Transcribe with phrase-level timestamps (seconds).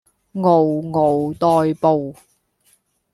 [0.33, 2.15] 嗷嗷待哺